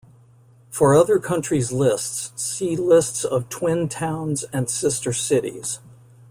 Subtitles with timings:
[0.71, 5.77] For other countries' lists see lists of twin towns and sister cities.